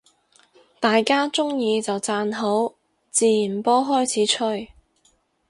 [0.79, 2.73] 大家鍾意就讚好，
[3.11, 4.71] 自然波開始吹